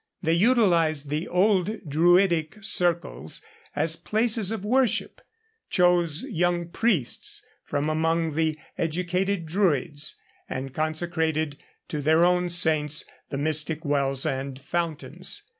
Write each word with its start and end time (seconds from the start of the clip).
They 0.23 0.33
utilized 0.33 1.11
the 1.11 1.27
old 1.27 1.69
Druidic 1.87 2.57
circles 2.63 3.43
as 3.75 3.95
places 3.95 4.51
of 4.51 4.65
worship, 4.65 5.21
chose 5.69 6.23
young 6.23 6.69
priests 6.69 7.45
from 7.63 7.87
among 7.87 8.33
the 8.33 8.57
educated 8.79 9.45
Druids, 9.45 10.17
and 10.49 10.73
consecrated 10.73 11.59
to 11.89 12.01
their 12.01 12.25
own 12.25 12.49
saints 12.49 13.05
the 13.29 13.37
mystic 13.37 13.85
wells 13.85 14.25
and 14.25 14.57
fountains. 14.57 15.43